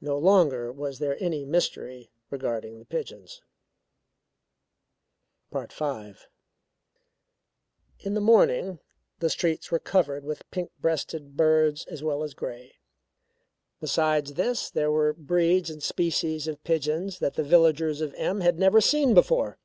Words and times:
No 0.00 0.16
longer 0.16 0.72
was 0.72 1.00
there 1.00 1.22
any 1.22 1.44
mystery 1.44 2.10
regarding 2.30 2.78
the 2.78 2.86
pigeons. 2.86 3.42
V 5.52 5.58
In 7.98 8.14
the 8.14 8.22
morning 8.22 8.78
the 9.18 9.28
streets 9.28 9.70
were 9.70 9.78
covered 9.78 10.24
with 10.24 10.50
pink 10.50 10.70
breasted 10.80 11.36
birds 11.36 11.84
as 11.84 12.02
well 12.02 12.22
as 12.22 12.32
grey. 12.32 12.76
Besides 13.80 14.32
this, 14.32 14.70
there 14.70 14.90
were 14.90 15.12
breeds 15.12 15.68
and 15.68 15.82
species 15.82 16.48
of 16.48 16.64
pigeons 16.64 17.18
that 17.18 17.34
the 17.34 17.44
villagers 17.44 18.00
of 18.00 18.14
M 18.14 18.40
had 18.40 18.58
never 18.58 18.80
seen 18.80 19.12
before. 19.12 19.58